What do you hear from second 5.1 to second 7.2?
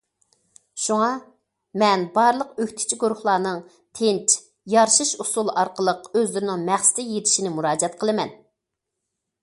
ئۇسۇلى ئارقىلىق ئۆزلىرىنىڭ مەقسىتىگە